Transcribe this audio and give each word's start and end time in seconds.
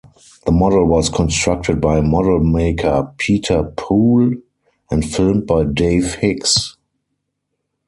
The 0.47 0.51
model 0.51 0.87
was 0.87 1.09
constructed 1.09 1.79
by 1.79 2.01
model-maker 2.01 3.13
Peter 3.19 3.71
Poole, 3.77 4.31
and 4.89 5.05
filmed 5.05 5.45
by 5.45 5.63
Dave 5.65 6.15
Hicks. 6.15 6.75